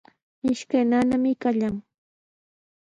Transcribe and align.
Ishkan 0.51 0.83
ñañami 0.91 1.31
kayan. 1.43 1.75